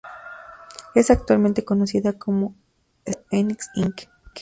[0.95, 2.55] Es actualmente conocida como
[3.07, 4.01] Square Enix, Inc.